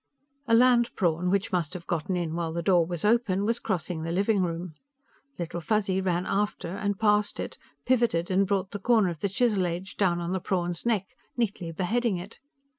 [0.47, 4.01] A land prawn, which must have gotten in while the door was open, was crossing
[4.01, 4.73] the living room.
[5.37, 9.67] Little Fuzzy ran after and past it, pivoted and brought the corner of the chisel
[9.67, 12.39] edge down on the prawn's neck, neatly beheading it.